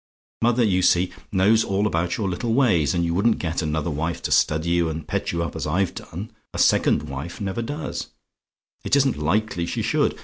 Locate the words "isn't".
8.95-9.19